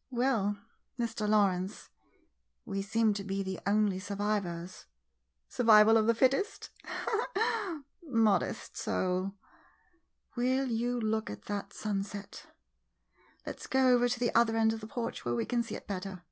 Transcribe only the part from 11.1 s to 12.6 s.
at that sunset—